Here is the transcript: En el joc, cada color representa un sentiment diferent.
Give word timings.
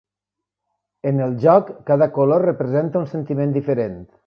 En 1.09 1.19
el 1.25 1.35
joc, 1.43 1.69
cada 1.91 2.09
color 2.17 2.47
representa 2.51 3.03
un 3.05 3.09
sentiment 3.15 3.57
diferent. 3.61 4.05